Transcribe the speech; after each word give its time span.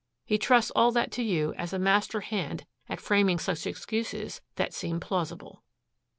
He 0.25 0.39
trusts 0.39 0.71
all 0.71 0.91
that 0.93 1.11
to 1.11 1.21
you 1.21 1.53
as 1.59 1.73
a 1.73 1.77
master 1.77 2.21
hand 2.21 2.65
at 2.89 2.99
framing 2.99 3.37
such 3.37 3.67
excuses 3.67 4.41
that 4.55 4.73
seem 4.73 4.99
plausible." 4.99 5.61